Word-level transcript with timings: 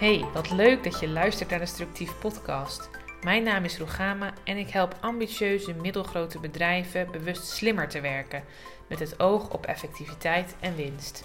Hey, 0.00 0.24
wat 0.32 0.50
leuk 0.50 0.84
dat 0.84 1.00
je 1.00 1.08
luistert 1.08 1.50
naar 1.50 1.58
de 1.58 1.66
Structief 1.66 2.18
Podcast. 2.18 2.90
Mijn 3.22 3.42
naam 3.42 3.64
is 3.64 3.78
Rugama 3.78 4.32
en 4.44 4.56
ik 4.56 4.70
help 4.70 4.96
ambitieuze 5.00 5.72
middelgrote 5.72 6.38
bedrijven 6.38 7.10
bewust 7.10 7.46
slimmer 7.46 7.88
te 7.88 8.00
werken, 8.00 8.44
met 8.86 8.98
het 8.98 9.20
oog 9.20 9.50
op 9.50 9.66
effectiviteit 9.66 10.56
en 10.60 10.76
winst. 10.76 11.24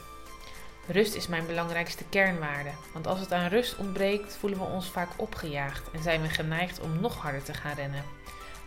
Rust 0.88 1.16
is 1.16 1.28
mijn 1.28 1.46
belangrijkste 1.46 2.04
kernwaarde, 2.10 2.70
want 2.94 3.08
als 3.08 3.20
het 3.20 3.32
aan 3.32 3.50
rust 3.50 3.78
ontbreekt, 3.78 4.38
voelen 4.38 4.60
we 4.60 4.66
ons 4.66 4.90
vaak 4.90 5.10
opgejaagd 5.16 5.92
en 5.92 6.02
zijn 6.02 6.22
we 6.22 6.30
geneigd 6.30 6.80
om 6.80 7.00
nog 7.00 7.22
harder 7.22 7.44
te 7.44 7.54
gaan 7.54 7.76
rennen. 7.76 8.04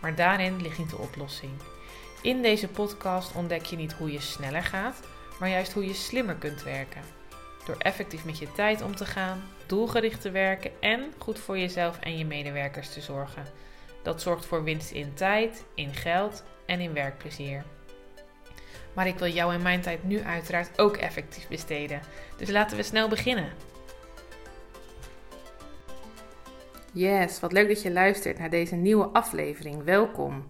Maar 0.01 0.15
daarin 0.15 0.61
ligt 0.61 0.77
niet 0.77 0.89
de 0.89 0.97
oplossing. 0.97 1.51
In 2.21 2.41
deze 2.41 2.67
podcast 2.67 3.35
ontdek 3.35 3.65
je 3.65 3.75
niet 3.75 3.93
hoe 3.93 4.11
je 4.11 4.21
sneller 4.21 4.63
gaat, 4.63 4.99
maar 5.39 5.49
juist 5.49 5.73
hoe 5.73 5.85
je 5.85 5.93
slimmer 5.93 6.35
kunt 6.35 6.63
werken. 6.63 7.01
Door 7.65 7.77
effectief 7.77 8.25
met 8.25 8.37
je 8.37 8.51
tijd 8.51 8.81
om 8.81 8.95
te 8.95 9.05
gaan, 9.05 9.41
doelgericht 9.69 10.21
te 10.21 10.31
werken 10.31 10.71
en 10.79 11.13
goed 11.17 11.39
voor 11.39 11.57
jezelf 11.57 11.99
en 11.99 12.17
je 12.17 12.25
medewerkers 12.25 12.93
te 12.93 13.01
zorgen. 13.01 13.43
Dat 14.03 14.21
zorgt 14.21 14.45
voor 14.45 14.63
winst 14.63 14.91
in 14.91 15.13
tijd, 15.13 15.65
in 15.75 15.93
geld 15.93 16.43
en 16.65 16.79
in 16.79 16.93
werkplezier. 16.93 17.63
Maar 18.93 19.07
ik 19.07 19.17
wil 19.17 19.27
jou 19.27 19.53
en 19.53 19.61
mijn 19.61 19.81
tijd 19.81 20.03
nu 20.03 20.21
uiteraard 20.21 20.79
ook 20.79 20.97
effectief 20.97 21.47
besteden. 21.47 22.01
Dus 22.37 22.49
laten 22.49 22.77
we 22.77 22.83
snel 22.83 23.07
beginnen. 23.07 23.51
Yes, 26.93 27.39
wat 27.39 27.51
leuk 27.51 27.67
dat 27.67 27.81
je 27.81 27.91
luistert 27.91 28.39
naar 28.39 28.49
deze 28.49 28.75
nieuwe 28.75 29.05
aflevering. 29.05 29.83
Welkom. 29.83 30.49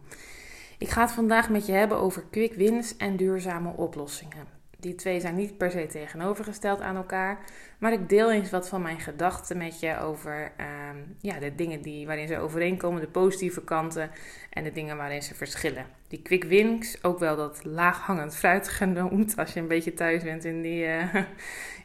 Ik 0.77 0.89
ga 0.89 1.01
het 1.01 1.11
vandaag 1.11 1.49
met 1.49 1.65
je 1.65 1.71
hebben 1.71 1.97
over 1.97 2.23
quick 2.31 2.53
wins 2.53 2.97
en 2.97 3.15
duurzame 3.15 3.73
oplossingen. 3.75 4.58
Die 4.79 4.95
twee 4.95 5.19
zijn 5.19 5.35
niet 5.35 5.57
per 5.57 5.71
se 5.71 5.85
tegenovergesteld 5.85 6.81
aan 6.81 6.95
elkaar. 6.95 7.39
Maar 7.79 7.93
ik 7.93 8.09
deel 8.09 8.31
eens 8.31 8.49
wat 8.49 8.69
van 8.69 8.81
mijn 8.81 8.99
gedachten 8.99 9.57
met 9.57 9.79
je 9.79 9.99
over 9.99 10.51
ehm, 10.57 10.97
ja, 11.19 11.39
de 11.39 11.55
dingen 11.55 11.81
die, 11.81 12.05
waarin 12.05 12.27
ze 12.27 12.37
overeenkomen, 12.37 13.01
de 13.01 13.07
positieve 13.07 13.63
kanten 13.63 14.11
en 14.49 14.63
de 14.63 14.71
dingen 14.71 14.97
waarin 14.97 15.23
ze 15.23 15.35
verschillen. 15.35 15.85
Die 16.07 16.21
quick 16.21 16.43
wins, 16.43 17.03
ook 17.03 17.19
wel 17.19 17.35
dat 17.35 17.63
laaghangend 17.63 18.35
fruit 18.35 18.69
genoemd, 18.79 19.37
als 19.37 19.53
je 19.53 19.59
een 19.59 19.67
beetje 19.67 19.93
thuis 19.93 20.23
bent 20.23 20.45
in, 20.45 20.61
die, 20.61 20.85
uh, 20.85 21.15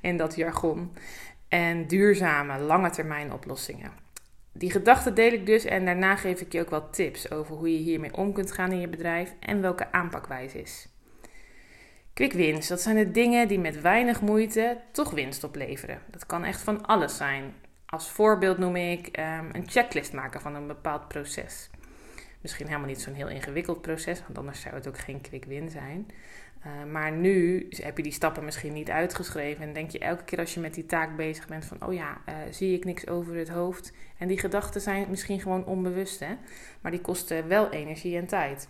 in 0.00 0.17
dat 0.17 0.34
jargon. 0.34 0.92
En 1.48 1.87
duurzame, 1.87 2.59
lange 2.59 2.91
termijn 2.91 3.33
oplossingen. 3.33 3.92
Die 4.53 4.70
gedachten 4.70 5.15
deel 5.15 5.33
ik 5.33 5.47
dus 5.47 5.65
en 5.65 5.84
daarna 5.84 6.17
geef 6.17 6.41
ik 6.41 6.53
je 6.53 6.61
ook 6.61 6.70
wat 6.70 6.92
tips 6.92 7.31
over 7.31 7.56
hoe 7.56 7.72
je 7.72 7.78
hiermee 7.78 8.17
om 8.17 8.33
kunt 8.33 8.53
gaan 8.53 8.72
in 8.72 8.81
je 8.81 8.89
bedrijf 8.89 9.34
en 9.41 9.61
welke 9.61 9.92
aanpakwijze 9.92 10.61
is. 10.61 10.89
Quick 12.15 12.33
wins, 12.33 12.69
dat 12.69 12.81
zijn 12.81 12.97
de 12.97 13.11
dingen 13.11 13.48
die 13.48 13.59
met 13.59 13.81
weinig 13.81 14.20
moeite 14.20 14.81
toch 14.93 15.11
winst 15.11 15.45
opleveren. 15.45 15.98
Dat 16.11 16.27
kan 16.27 16.45
echt 16.45 16.61
van 16.61 16.87
alles 16.87 17.17
zijn. 17.17 17.55
Als 17.87 18.11
voorbeeld 18.11 18.59
noem 18.59 18.77
ik 18.77 19.06
um, 19.19 19.48
een 19.53 19.69
checklist 19.69 20.12
maken 20.12 20.41
van 20.41 20.55
een 20.55 20.67
bepaald 20.67 21.09
proces. 21.09 21.71
Misschien 22.41 22.67
helemaal 22.67 22.89
niet 22.89 23.01
zo'n 23.01 23.15
heel 23.15 23.29
ingewikkeld 23.29 23.81
proces, 23.81 24.21
want 24.21 24.39
anders 24.39 24.61
zou 24.61 24.75
het 24.75 24.89
ook 24.89 24.98
geen 24.98 25.21
quick 25.21 25.45
win 25.45 25.71
zijn. 25.71 26.06
Uh, 26.67 26.93
maar 26.93 27.12
nu 27.12 27.67
heb 27.71 27.97
je 27.97 28.03
die 28.03 28.12
stappen 28.12 28.45
misschien 28.45 28.73
niet 28.73 28.91
uitgeschreven 28.91 29.65
en 29.65 29.73
denk 29.73 29.91
je 29.91 29.99
elke 29.99 30.25
keer 30.25 30.39
als 30.39 30.55
je 30.55 30.61
met 30.61 30.75
die 30.75 30.87
taak 30.87 31.17
bezig 31.17 31.47
bent 31.47 31.65
van, 31.65 31.87
oh 31.87 31.95
ja, 31.95 32.21
uh, 32.28 32.34
zie 32.51 32.77
ik 32.77 32.84
niks 32.84 33.06
over 33.06 33.34
het 33.34 33.49
hoofd. 33.49 33.93
En 34.19 34.28
die 34.28 34.39
gedachten 34.39 34.81
zijn 34.81 35.06
misschien 35.11 35.41
gewoon 35.41 35.65
onbewust, 35.65 36.21
hè? 36.21 36.34
maar 36.81 36.91
die 36.91 37.01
kosten 37.01 37.49
wel 37.49 37.71
energie 37.71 38.17
en 38.17 38.27
tijd. 38.27 38.69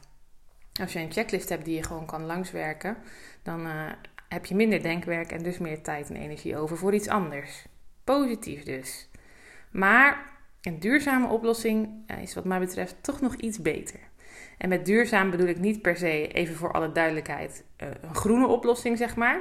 Als 0.81 0.93
je 0.93 0.99
een 0.99 1.13
checklist 1.13 1.49
hebt 1.49 1.65
die 1.65 1.75
je 1.75 1.83
gewoon 1.83 2.07
kan 2.07 2.27
langswerken, 2.27 2.97
dan 3.43 3.67
uh, 3.67 3.93
heb 4.29 4.47
je 4.47 4.55
minder 4.55 4.83
denkwerk 4.83 5.33
en 5.33 5.43
dus 5.43 5.59
meer 5.59 5.83
tijd 5.83 6.09
en 6.09 6.17
energie 6.17 6.57
over 6.57 6.77
voor 6.77 6.95
iets 6.95 7.09
anders. 7.09 7.67
Positief 8.05 8.63
dus. 8.63 9.09
Maar 9.71 10.33
een 10.61 10.81
duurzame 10.81 11.27
oplossing 11.29 11.89
uh, 12.07 12.23
is 12.23 12.35
wat 12.35 12.45
mij 12.45 12.59
betreft 12.59 12.97
toch 13.01 13.21
nog 13.21 13.35
iets 13.35 13.59
beter. 13.59 14.01
En 14.59 14.69
met 14.69 14.87
duurzaam 14.87 15.31
bedoel 15.31 15.47
ik 15.47 15.59
niet 15.59 15.83
per 15.83 15.97
se, 15.97 16.29
even 16.29 16.55
voor 16.55 16.73
alle 16.73 16.93
duidelijkheid, 16.93 17.65
uh, 17.83 17.89
een 18.01 18.15
groene 18.15 18.47
oplossing 18.47 18.99
zeg 18.99 19.17
maar. 19.17 19.41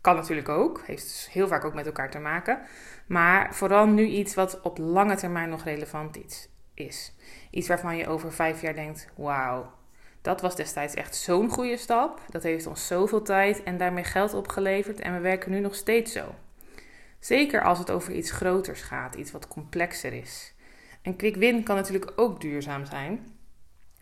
Kan 0.00 0.16
natuurlijk 0.16 0.48
ook, 0.48 0.82
heeft 0.86 1.02
dus 1.02 1.28
heel 1.32 1.48
vaak 1.48 1.64
ook 1.64 1.74
met 1.74 1.86
elkaar 1.86 2.10
te 2.10 2.18
maken. 2.18 2.60
Maar 3.06 3.54
vooral 3.54 3.86
nu 3.86 4.06
iets 4.06 4.34
wat 4.34 4.60
op 4.60 4.78
lange 4.78 5.16
termijn 5.16 5.48
nog 5.48 5.64
relevant 5.64 6.16
iets 6.16 6.48
is. 6.74 7.14
Iets 7.50 7.68
waarvan 7.68 7.96
je 7.96 8.06
over 8.06 8.32
vijf 8.32 8.60
jaar 8.60 8.74
denkt, 8.74 9.08
wauw, 9.16 9.72
dat 10.24 10.40
was 10.40 10.56
destijds 10.56 10.94
echt 10.94 11.16
zo'n 11.16 11.50
goede 11.50 11.76
stap. 11.76 12.20
Dat 12.30 12.42
heeft 12.42 12.66
ons 12.66 12.86
zoveel 12.86 13.22
tijd 13.22 13.62
en 13.62 13.76
daarmee 13.76 14.04
geld 14.04 14.34
opgeleverd 14.34 15.00
en 15.00 15.14
we 15.14 15.20
werken 15.20 15.50
nu 15.50 15.60
nog 15.60 15.74
steeds 15.74 16.12
zo. 16.12 16.34
Zeker 17.18 17.62
als 17.62 17.78
het 17.78 17.90
over 17.90 18.12
iets 18.12 18.30
groters 18.30 18.82
gaat, 18.82 19.14
iets 19.14 19.30
wat 19.30 19.48
complexer 19.48 20.12
is. 20.12 20.54
Een 21.02 21.16
quick 21.16 21.36
win 21.36 21.62
kan 21.62 21.76
natuurlijk 21.76 22.12
ook 22.16 22.40
duurzaam 22.40 22.84
zijn. 22.86 23.26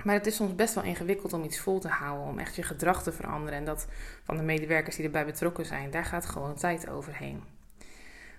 Maar 0.05 0.15
het 0.15 0.27
is 0.27 0.37
soms 0.37 0.55
best 0.55 0.75
wel 0.75 0.85
ingewikkeld 0.85 1.33
om 1.33 1.45
iets 1.45 1.59
vol 1.59 1.81
te 1.81 1.89
houden, 1.89 2.27
om 2.27 2.39
echt 2.39 2.57
je 2.57 2.63
gedrag 2.63 3.03
te 3.03 3.13
veranderen. 3.13 3.59
En 3.59 3.65
dat 3.65 3.87
van 4.25 4.37
de 4.37 4.43
medewerkers 4.43 4.97
die 4.97 5.05
erbij 5.05 5.25
betrokken 5.25 5.67
zijn, 5.67 5.91
daar 5.91 6.05
gaat 6.05 6.27
gewoon 6.27 6.55
tijd 6.55 6.89
overheen. 6.89 7.43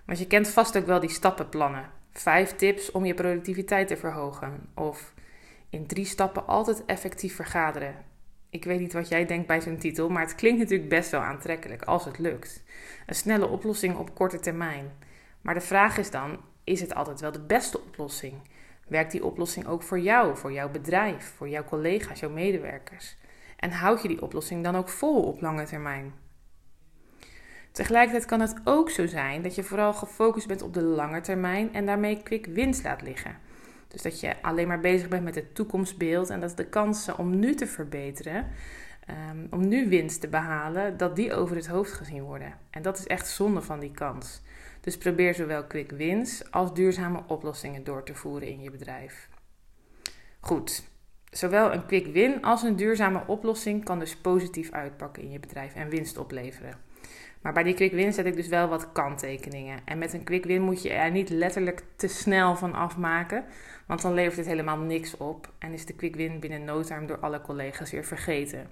Want 0.06 0.20
je 0.20 0.28
kent 0.28 0.48
vast 0.48 0.78
ook 0.78 0.86
wel 0.86 1.00
die 1.00 1.10
stappenplannen. 1.10 1.90
Vijf 2.12 2.56
tips 2.56 2.92
om 2.92 3.06
je 3.06 3.14
productiviteit 3.14 3.88
te 3.88 3.98
verhogen. 3.98 4.70
Of 4.74 5.14
in 5.74 5.88
drie 5.88 6.06
stappen 6.06 6.48
altijd 6.48 6.86
effectief 6.86 7.36
vergaderen. 7.36 7.96
Ik 8.50 8.64
weet 8.64 8.80
niet 8.80 8.94
wat 8.94 9.08
jij 9.08 9.26
denkt 9.26 9.48
bij 9.48 9.62
zo'n 9.62 9.78
titel, 9.78 10.10
maar 10.10 10.22
het 10.22 10.36
klinkt 10.36 10.60
natuurlijk 10.60 10.90
best 10.90 11.12
wel 11.12 11.22
aantrekkelijk 11.22 11.84
als 11.84 12.06
het 12.06 12.18
lukt. 12.18 12.64
Een 13.06 13.16
snelle 13.16 13.48
oplossing 13.48 13.98
op 13.98 14.16
korte 14.16 14.40
termijn. 14.40 14.92
Maar 15.42 15.54
de 15.54 15.62
vraag 15.62 15.98
is 15.98 16.12
dan: 16.12 16.40
is 16.64 16.82
het 16.82 16.96
altijd 16.96 17.20
wel 17.20 17.32
de 17.32 17.46
beste 17.46 17.80
oplossing? 17.80 18.34
Werkt 18.88 19.12
die 19.12 19.26
oplossing 19.26 19.68
ook 19.68 19.84
voor 19.84 20.00
jou, 20.00 20.38
voor 20.38 20.52
jouw 20.52 20.70
bedrijf, 20.70 21.34
voor 21.38 21.50
jouw 21.50 21.64
collega's, 21.64 22.20
jouw 22.20 22.30
medewerkers? 22.30 23.18
En 23.58 23.72
houd 23.72 24.02
je 24.02 24.08
die 24.08 24.22
oplossing 24.22 24.64
dan 24.64 24.76
ook 24.76 24.90
vol 24.90 25.24
op 25.24 25.42
lange 25.42 25.64
termijn? 25.64 26.14
Tegelijkertijd 27.72 28.26
kan 28.26 28.40
het 28.40 28.56
ook 28.64 28.90
zo 28.90 29.08
zijn 29.08 29.42
dat 29.42 29.56
je 29.56 29.64
vooral 29.64 29.94
gefocust 29.94 30.48
bent 30.48 30.62
op 30.62 30.74
de 30.74 30.82
lange 30.82 31.22
termijn 31.22 31.74
en 31.74 31.86
daarmee 31.86 32.24
quick 32.24 32.46
wins 32.46 32.84
laat 32.84 33.02
liggen. 33.02 33.38
Dus 33.94 34.02
dat 34.02 34.20
je 34.20 34.42
alleen 34.42 34.68
maar 34.68 34.80
bezig 34.80 35.08
bent 35.08 35.24
met 35.24 35.36
het 35.36 35.56
toekomstbeeld 35.56 36.30
en 36.30 36.40
dat 36.40 36.58
de 36.58 36.66
kansen 36.66 37.18
om 37.18 37.40
nu 37.40 37.56
te 37.56 37.68
verbeteren, 37.68 38.48
um, 39.32 39.48
om 39.50 39.68
nu 39.68 39.90
winst 39.90 40.22
te 40.22 40.28
behalen, 40.28 40.98
dat 40.98 41.16
die 41.16 41.34
over 41.34 41.56
het 41.56 41.68
hoofd 41.68 41.92
gezien 41.92 42.24
worden. 42.24 42.54
En 42.70 42.82
dat 42.82 42.98
is 42.98 43.08
echt 43.08 43.28
zonde 43.28 43.62
van 43.62 43.80
die 43.80 43.92
kans. 43.92 44.42
Dus 44.82 44.98
probeer 44.98 45.34
zowel 45.34 45.68
quick 45.68 45.92
wins 45.92 46.52
als 46.52 46.74
duurzame 46.74 47.24
oplossingen 47.28 47.84
door 47.84 48.04
te 48.04 48.16
voeren 48.16 48.48
in 48.48 48.62
je 48.62 48.72
bedrijf. 48.72 49.30
Goed, 50.40 50.84
zowel 51.30 51.74
een 51.74 51.86
quick 51.86 52.06
win 52.06 52.44
als 52.44 52.64
een 52.64 52.76
duurzame 52.76 53.24
oplossing 53.28 53.84
kan 53.84 54.00
dus 54.00 54.16
positief 54.16 54.72
uitpakken 54.72 55.24
in 55.24 55.32
je 55.32 55.40
bedrijf 55.40 55.76
en 55.76 55.90
winst 55.90 56.18
opleveren. 56.18 56.78
Maar 57.44 57.54
bij 57.54 57.64
die 57.64 57.74
quick 57.74 57.92
win 57.92 58.14
zet 58.14 58.26
ik 58.26 58.36
dus 58.36 58.48
wel 58.48 58.68
wat 58.68 58.92
kanttekeningen. 58.92 59.80
En 59.86 59.98
met 59.98 60.14
een 60.14 60.24
quick 60.24 60.46
win 60.46 60.62
moet 60.62 60.82
je 60.82 60.90
er 60.90 61.12
niet 61.12 61.30
letterlijk 61.30 61.84
te 61.96 62.08
snel 62.08 62.56
van 62.56 62.74
afmaken. 62.74 63.46
Want 63.86 64.02
dan 64.02 64.14
levert 64.14 64.38
het 64.38 64.46
helemaal 64.46 64.78
niks 64.78 65.18
op. 65.18 65.52
En 65.60 65.74
is 65.74 65.86
de 65.86 65.94
quick 65.94 66.16
win 66.16 66.40
binnen 66.40 66.64
no 66.64 66.82
time 66.82 67.06
door 67.06 67.20
alle 67.20 67.42
collega's 67.42 67.92
weer 67.92 68.06
vergeten. 68.06 68.68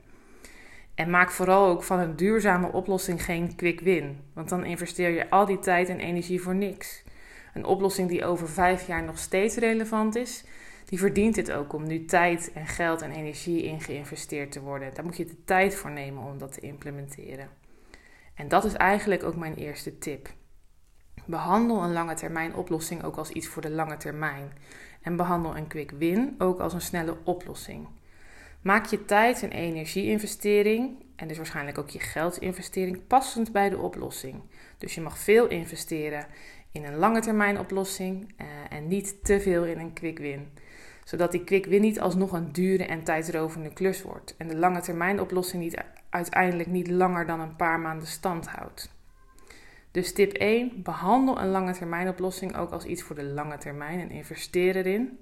En 0.96 1.10
maak 1.10 1.32
vooral 1.32 1.68
ook 1.68 1.84
van 1.84 2.00
een 2.00 2.16
duurzame 2.16 2.72
oplossing 2.72 3.24
geen 3.24 3.56
quick 3.56 3.80
win. 3.80 4.20
Want 4.34 4.50
dan 4.50 4.66
investeer 4.66 5.10
je 5.10 5.30
al 5.30 5.46
die 5.46 5.60
tijd 5.60 5.90
en 5.90 6.00
energie 6.00 6.42
voor 6.42 6.56
niks. 6.56 7.04
Een 7.54 7.66
oplossing 7.66 8.10
die 8.10 8.26
over 8.26 8.50
vijf 8.50 8.88
jaar 8.88 9.04
nog 9.04 9.18
steeds 9.18 9.56
relevant 9.56 10.16
is, 10.16 10.44
die 10.86 11.00
verdient 11.00 11.36
het 11.36 11.52
ook 11.52 11.74
om 11.74 11.88
nu 11.88 12.06
tijd 12.06 12.52
en 12.54 12.68
geld 12.68 13.02
en 13.02 13.12
energie 13.12 13.64
in 13.64 13.82
geïnvesteerd 13.82 14.52
te 14.52 14.62
worden. 14.62 14.94
Daar 14.94 15.06
moet 15.06 15.18
je 15.18 15.26
de 15.26 15.44
tijd 15.46 15.76
voor 15.76 15.92
nemen 15.92 16.24
om 16.24 16.38
dat 16.38 16.54
te 16.54 16.60
implementeren. 16.60 17.50
En 18.36 18.48
dat 18.48 18.66
is 18.66 18.74
eigenlijk 18.74 19.24
ook 19.24 19.36
mijn 19.36 19.56
eerste 19.56 19.98
tip. 19.98 20.34
Behandel 21.26 21.84
een 21.84 21.94
lange 21.94 22.14
termijn 22.14 22.56
oplossing 22.56 23.04
ook 23.04 23.16
als 23.16 23.30
iets 23.30 23.48
voor 23.48 23.62
de 23.62 23.70
lange 23.70 23.98
termijn. 23.98 24.52
En 25.02 25.16
behandel 25.16 25.58
een 25.58 25.68
quick 25.68 25.92
win 25.92 26.36
ook 26.38 26.60
als 26.60 26.74
een 26.74 26.82
snelle 26.82 27.18
oplossing. 27.24 27.88
Maak 28.62 28.86
je 28.86 29.06
tijd- 29.06 29.44
en 29.44 29.52
energieinvestering, 29.52 31.06
en 31.16 31.28
dus 31.28 31.38
waarschijnlijk 31.38 31.78
ook 31.78 31.90
je 31.90 32.00
geldinvestering, 32.00 33.08
passend 33.08 33.52
bij 33.52 33.70
de 33.70 33.78
oplossing. 33.78 34.42
Dus 34.78 34.96
je 34.96 35.02
mag 35.02 35.18
veel 35.18 35.48
investeren 35.48 36.28
in 36.72 36.84
een 36.84 36.96
lange 36.96 37.22
termijn 37.22 37.60
oplossing 37.60 38.34
eh, 38.38 38.48
en 38.70 38.88
niet 38.88 39.24
te 39.24 39.40
veel 39.40 39.66
in 39.66 39.80
een 39.80 39.94
quick 39.94 40.18
win. 40.18 40.48
Zodat 41.12 41.32
die 41.32 41.44
quick 41.44 41.66
win 41.66 41.82
niet 41.82 42.00
alsnog 42.00 42.32
een 42.32 42.52
dure 42.52 42.86
en 42.86 43.04
tijdsrovende 43.04 43.74
klus 43.74 44.02
wordt. 44.02 44.36
En 44.38 44.48
de 44.48 44.56
lange 44.56 44.82
termijn 44.82 45.22
oplossing 45.22 45.64
niet 45.64 45.84
uiteindelijk 46.10 46.70
niet 46.70 46.88
langer 46.88 47.26
dan 47.26 47.40
een 47.40 47.56
paar 47.56 47.80
maanden 47.80 48.08
stand 48.08 48.48
houdt. 48.48 48.96
Dus 49.92 50.14
tip 50.14 50.32
1: 50.32 50.84
behandel 50.84 51.40
een 51.40 51.50
lange 51.50 51.74
termijn 51.74 52.08
oplossing 52.08 52.58
ook 52.58 52.72
als 52.72 52.86
iets 52.86 53.02
voor 53.02 53.16
de 53.16 53.24
lange 53.24 53.58
termijn 53.58 54.00
en 54.00 54.12
investeer 54.12 54.76
erin. 54.76 55.20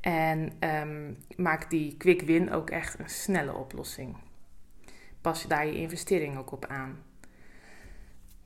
En 0.00 0.52
um, 0.60 1.16
maak 1.36 1.70
die 1.70 1.96
quick 1.96 2.22
win 2.22 2.52
ook 2.52 2.70
echt 2.70 2.98
een 2.98 3.08
snelle 3.08 3.54
oplossing. 3.54 4.16
Pas 5.20 5.46
daar 5.46 5.66
je 5.66 5.76
investering 5.76 6.38
ook 6.38 6.52
op 6.52 6.66
aan. 6.66 7.02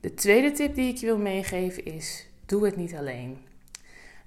De 0.01 0.15
tweede 0.15 0.53
tip 0.53 0.75
die 0.75 0.93
ik 0.93 0.97
je 0.97 1.07
wil 1.07 1.19
meegeven 1.19 1.85
is: 1.85 2.29
doe 2.47 2.65
het 2.65 2.77
niet 2.77 2.95
alleen. 2.95 3.39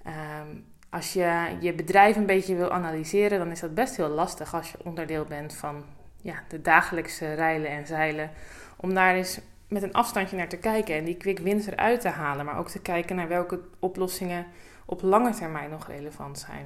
Ehm, 0.04 0.48
als 0.94 1.14
je 1.14 1.58
je 1.60 1.74
bedrijf 1.74 2.16
een 2.16 2.26
beetje 2.26 2.56
wil 2.56 2.72
analyseren, 2.72 3.40
dan 3.40 3.52
is 3.52 3.60
dat 3.60 3.74
best 3.74 3.98
heel 3.98 4.10
lastig 4.10 4.54
als 4.54 4.72
je 4.72 4.78
onderdeel 4.84 5.26
bent 5.26 5.56
van 5.56 5.84
ja, 6.22 6.44
de 6.48 6.62
dagelijkse 6.62 7.34
rijlen 7.34 7.70
en 7.70 7.88
zeilen. 7.88 8.32
Om 8.78 8.94
daar 8.94 9.16
eens 9.16 9.40
met 9.68 9.84
een 9.84 9.94
afstandje 9.94 10.38
naar 10.38 10.48
te 10.50 10.58
kijken 10.58 10.96
en 10.96 11.04
die 11.04 11.18
quick 11.18 11.40
wins 11.40 11.68
eruit 11.68 12.02
te 12.02 12.10
halen. 12.10 12.46
Maar 12.46 12.58
ook 12.58 12.70
te 12.70 12.82
kijken 12.82 13.16
naar 13.16 13.28
welke 13.28 13.60
oplossingen 13.80 14.46
op 14.86 15.02
lange 15.02 15.34
termijn 15.34 15.70
nog 15.70 15.88
relevant 15.88 16.40
zijn. 16.40 16.66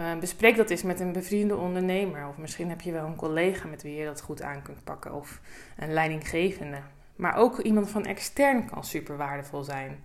Uh, 0.00 0.18
bespreek 0.18 0.56
dat 0.56 0.70
eens 0.70 0.82
met 0.82 1.00
een 1.00 1.12
bevriende 1.12 1.56
ondernemer. 1.56 2.28
Of 2.28 2.36
misschien 2.36 2.68
heb 2.68 2.80
je 2.80 2.92
wel 2.92 3.04
een 3.04 3.16
collega 3.16 3.68
met 3.68 3.82
wie 3.82 3.94
je 3.94 4.04
dat 4.04 4.20
goed 4.20 4.42
aan 4.42 4.62
kunt 4.62 4.84
pakken. 4.84 5.12
Of 5.12 5.40
een 5.76 5.92
leidinggevende. 5.92 6.80
Maar 7.16 7.36
ook 7.36 7.58
iemand 7.58 7.90
van 7.90 8.04
extern 8.04 8.70
kan 8.70 8.84
super 8.84 9.16
waardevol 9.16 9.62
zijn. 9.62 9.98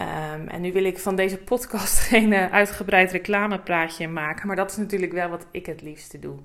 Um, 0.00 0.48
en 0.48 0.60
nu 0.60 0.72
wil 0.72 0.84
ik 0.84 0.98
van 0.98 1.16
deze 1.16 1.38
podcast 1.38 1.98
geen 2.08 2.32
uh, 2.32 2.52
uitgebreid 2.52 3.12
reclamepraatje 3.12 4.08
maken. 4.08 4.46
Maar 4.46 4.56
dat 4.56 4.70
is 4.70 4.76
natuurlijk 4.76 5.12
wel 5.12 5.28
wat 5.28 5.46
ik 5.50 5.66
het 5.66 5.82
liefste 5.82 6.18
doe. 6.18 6.38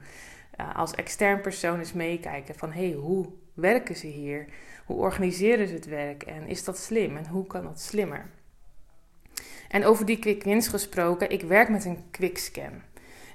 Uh, 0.60 0.76
als 0.76 0.92
extern 0.92 1.42
persoon 1.42 1.80
eens 1.80 1.94
meekijken 1.94 2.56
van 2.56 2.72
hey, 2.72 2.92
hoe 2.92 3.26
werken 3.54 3.96
ze 3.96 4.08
hier? 4.08 4.46
Hoe 4.86 4.98
organiseren 4.98 5.68
ze 5.68 5.74
het 5.74 5.86
werk? 5.86 6.24
En 6.24 6.48
is 6.48 6.64
dat 6.64 6.78
slim? 6.78 7.18
En 7.18 7.28
hoe 7.28 7.48
kan 7.48 7.64
dat 7.64 7.82
slimmer? 7.82 8.26
En 9.70 9.86
over 9.86 10.06
die 10.06 10.20
quick 10.20 10.44
wins 10.44 10.68
gesproken, 10.68 11.30
ik 11.30 11.42
werk 11.42 11.70
met 11.70 11.86
een 11.86 12.04
quick 12.12 12.38
scan. 12.38 12.82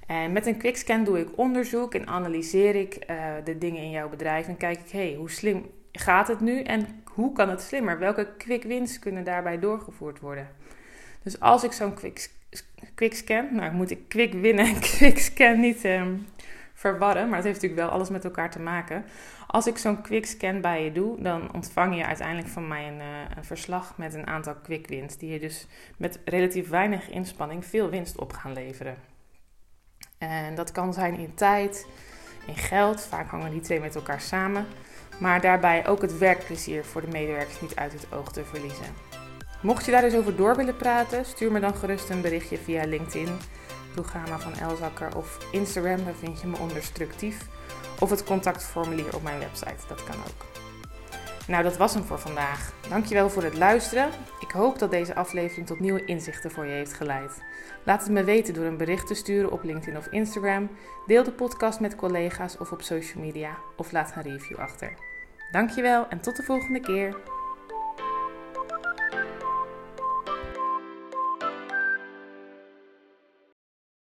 En 0.06 0.32
met 0.32 0.46
een 0.46 0.58
quick 0.58 0.76
scan 0.76 1.04
doe 1.04 1.18
ik 1.18 1.38
onderzoek 1.38 1.94
en 1.94 2.06
analyseer 2.06 2.74
ik 2.74 3.04
uh, 3.10 3.34
de 3.44 3.58
dingen 3.58 3.82
in 3.82 3.90
jouw 3.90 4.08
bedrijf 4.08 4.48
en 4.48 4.56
kijk 4.56 4.78
ik, 4.78 4.90
hey, 4.90 5.14
hoe 5.14 5.30
slim 5.30 5.70
gaat 5.92 6.28
het 6.28 6.40
nu 6.40 6.62
en 6.62 7.02
hoe 7.18 7.32
kan 7.32 7.48
het 7.48 7.60
slimmer? 7.60 7.98
Welke 7.98 8.28
quick 8.36 8.62
wins 8.62 8.98
kunnen 8.98 9.24
daarbij 9.24 9.58
doorgevoerd 9.58 10.20
worden? 10.20 10.48
Dus 11.22 11.40
als 11.40 11.64
ik 11.64 11.72
zo'n 11.72 11.94
quick, 11.94 12.30
quick 12.94 13.14
scan, 13.14 13.48
nou 13.54 13.72
moet 13.72 13.90
ik 13.90 14.08
quick 14.08 14.32
winnen 14.32 14.66
en 14.66 14.80
quick 14.96 15.18
scan 15.18 15.60
niet 15.60 15.84
um, 15.84 16.26
verwarren, 16.74 17.28
maar 17.28 17.36
het 17.36 17.46
heeft 17.46 17.60
natuurlijk 17.60 17.88
wel 17.88 17.96
alles 17.98 18.10
met 18.10 18.24
elkaar 18.24 18.50
te 18.50 18.60
maken. 18.60 19.04
Als 19.46 19.66
ik 19.66 19.78
zo'n 19.78 20.02
quick 20.02 20.26
scan 20.26 20.60
bij 20.60 20.84
je 20.84 20.92
doe, 20.92 21.22
dan 21.22 21.54
ontvang 21.54 21.96
je 21.96 22.06
uiteindelijk 22.06 22.48
van 22.48 22.68
mij 22.68 22.88
een, 22.88 22.98
uh, 22.98 23.36
een, 23.36 23.44
verslag 23.44 23.96
met 23.96 24.14
een 24.14 24.26
aantal 24.26 24.54
quick 24.62 24.86
wins, 24.86 25.16
die 25.16 25.30
je 25.30 25.38
dus 25.38 25.66
met 25.96 26.20
relatief 26.24 26.68
weinig 26.68 27.10
inspanning 27.10 27.66
veel 27.66 27.90
winst 27.90 28.18
op 28.18 28.32
gaan 28.32 28.52
leveren. 28.52 28.96
En 30.18 30.54
dat 30.54 30.72
kan 30.72 30.92
zijn 30.92 31.18
in 31.18 31.34
tijd, 31.34 31.86
in 32.48 32.56
geld, 32.56 33.00
vaak 33.00 33.30
hangen 33.30 33.50
die 33.50 33.60
twee 33.60 33.80
met 33.80 33.94
elkaar 33.94 34.20
samen, 34.20 34.66
maar 35.18 35.40
daarbij 35.40 35.86
ook 35.86 36.02
het 36.02 36.18
werkplezier 36.18 36.84
voor 36.84 37.00
de 37.00 37.06
medewerkers 37.12 37.60
niet 37.60 37.76
uit 37.76 37.92
het 37.92 38.06
oog 38.12 38.32
te 38.32 38.44
verliezen. 38.44 38.94
Mocht 39.60 39.84
je 39.84 39.90
daar 39.90 40.04
eens 40.04 40.14
over 40.14 40.36
door 40.36 40.56
willen 40.56 40.76
praten, 40.76 41.24
stuur 41.24 41.52
me 41.52 41.60
dan 41.60 41.74
gerust 41.74 42.10
een 42.10 42.20
berichtje 42.20 42.58
via 42.58 42.84
LinkedIn 42.84 43.38
programma 44.00 44.38
van 44.38 44.54
Elzakker 44.54 45.16
of 45.16 45.38
Instagram, 45.52 46.04
daar 46.04 46.14
vind 46.14 46.40
je 46.40 46.46
me 46.46 46.58
onder 46.58 46.82
structief. 46.82 47.46
Of 48.00 48.10
het 48.10 48.24
contactformulier 48.24 49.14
op 49.14 49.22
mijn 49.22 49.38
website, 49.38 49.86
dat 49.88 50.04
kan 50.04 50.16
ook. 50.16 50.57
Nou, 51.48 51.62
dat 51.62 51.76
was 51.76 51.94
hem 51.94 52.04
voor 52.04 52.18
vandaag. 52.18 52.72
Dankjewel 52.88 53.30
voor 53.30 53.42
het 53.42 53.58
luisteren. 53.58 54.10
Ik 54.40 54.50
hoop 54.50 54.78
dat 54.78 54.90
deze 54.90 55.14
aflevering 55.14 55.66
tot 55.66 55.80
nieuwe 55.80 56.04
inzichten 56.04 56.50
voor 56.50 56.66
je 56.66 56.72
heeft 56.72 56.92
geleid. 56.92 57.42
Laat 57.84 58.02
het 58.02 58.10
me 58.10 58.24
weten 58.24 58.54
door 58.54 58.64
een 58.64 58.76
bericht 58.76 59.06
te 59.06 59.14
sturen 59.14 59.52
op 59.52 59.62
LinkedIn 59.62 59.96
of 59.96 60.06
Instagram. 60.06 60.70
Deel 61.06 61.24
de 61.24 61.32
podcast 61.32 61.80
met 61.80 61.96
collega's 61.96 62.58
of 62.58 62.72
op 62.72 62.82
social 62.82 63.22
media. 63.22 63.58
Of 63.76 63.92
laat 63.92 64.12
een 64.16 64.22
review 64.22 64.58
achter. 64.58 64.92
Dankjewel 65.52 66.08
en 66.08 66.20
tot 66.20 66.36
de 66.36 66.42
volgende 66.42 66.80
keer. 66.80 67.16